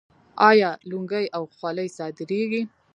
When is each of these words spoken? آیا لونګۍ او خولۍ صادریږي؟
آیا 0.49 0.69
لونګۍ 0.89 1.25
او 1.35 1.43
خولۍ 1.55 1.87
صادریږي؟ 1.97 2.61